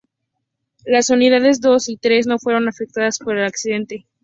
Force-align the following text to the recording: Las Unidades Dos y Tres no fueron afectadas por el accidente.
Las 0.83 1.11
Unidades 1.11 1.61
Dos 1.61 1.87
y 1.87 1.95
Tres 1.95 2.25
no 2.25 2.39
fueron 2.39 2.67
afectadas 2.67 3.19
por 3.19 3.37
el 3.37 3.45
accidente. 3.45 4.07